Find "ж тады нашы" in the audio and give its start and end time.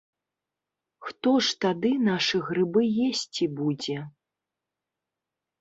1.47-2.37